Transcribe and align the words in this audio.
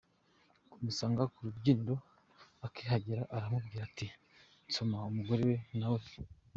kumusanga 0.71 1.23
ku 1.33 1.37
rubyiniro, 1.45 1.95
akihagera 2.65 3.23
aramubwira 3.35 3.81
ati 3.89 4.07
“nsoma”, 4.67 4.97
umugore 5.11 5.41
we 5.49 5.55
nawe 5.79 6.03